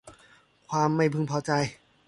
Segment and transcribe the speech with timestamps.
[0.69, 1.51] ความไม่พึงพอใจ